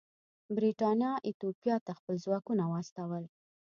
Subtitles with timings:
[0.55, 3.23] برېټانیا ایتوپیا ته خپل ځواکونه واستول.